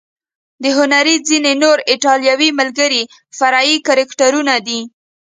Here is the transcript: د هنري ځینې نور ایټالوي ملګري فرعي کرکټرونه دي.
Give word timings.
د 0.63 0.65
هنري 0.77 1.15
ځینې 1.27 1.53
نور 1.63 1.77
ایټالوي 1.91 2.49
ملګري 2.59 3.03
فرعي 3.37 3.75
کرکټرونه 3.87 4.55
دي. 4.67 4.81